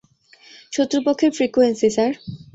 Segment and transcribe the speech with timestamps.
[0.73, 2.11] শত্রুপক্ষের frequency, sir!